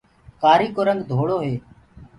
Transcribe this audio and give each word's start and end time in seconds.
ڪآري 0.41 0.67
ڪو 0.75 0.81
رنگ 0.87 1.01
ڌݪو 1.09 1.37
هي۔ 1.45 1.53